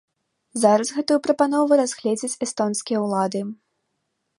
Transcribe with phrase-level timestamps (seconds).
[0.61, 3.41] Зараз гэтую прапанову разгледзяць эстонскія ўлады.